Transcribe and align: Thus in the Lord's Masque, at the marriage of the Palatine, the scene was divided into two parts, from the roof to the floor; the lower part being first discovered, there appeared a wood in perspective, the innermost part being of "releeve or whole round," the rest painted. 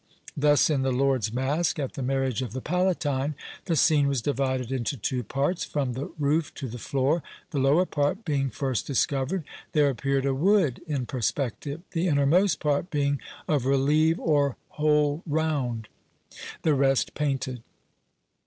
Thus 0.35 0.71
in 0.71 0.81
the 0.81 0.91
Lord's 0.91 1.31
Masque, 1.31 1.77
at 1.77 1.93
the 1.93 2.01
marriage 2.01 2.41
of 2.41 2.53
the 2.53 2.59
Palatine, 2.59 3.35
the 3.65 3.75
scene 3.75 4.07
was 4.07 4.19
divided 4.23 4.71
into 4.71 4.97
two 4.97 5.21
parts, 5.23 5.63
from 5.63 5.93
the 5.93 6.11
roof 6.17 6.51
to 6.55 6.67
the 6.67 6.79
floor; 6.79 7.21
the 7.51 7.59
lower 7.59 7.85
part 7.85 8.25
being 8.25 8.49
first 8.49 8.87
discovered, 8.87 9.43
there 9.73 9.91
appeared 9.91 10.25
a 10.25 10.33
wood 10.33 10.81
in 10.87 11.05
perspective, 11.05 11.83
the 11.91 12.07
innermost 12.07 12.59
part 12.59 12.89
being 12.89 13.19
of 13.47 13.67
"releeve 13.67 14.19
or 14.19 14.57
whole 14.69 15.21
round," 15.27 15.87
the 16.63 16.73
rest 16.73 17.13
painted. 17.13 17.61